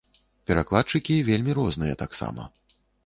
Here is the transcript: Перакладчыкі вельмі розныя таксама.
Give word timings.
Перакладчыкі 0.51 1.17
вельмі 1.29 1.51
розныя 1.59 2.01
таксама. 2.03 2.47